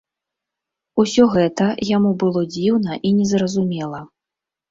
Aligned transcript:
Усё 1.03 1.23
гэта 1.35 1.67
яму 1.97 2.11
было 2.25 2.41
дзіўна 2.55 2.91
і 3.09 3.13
незразумела. 3.19 3.99